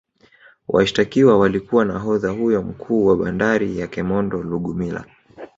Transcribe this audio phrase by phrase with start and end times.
[0.67, 5.05] Washitakiwa walikuwa nahodha huyo mkuu wa bandari ya kemondo Lugumila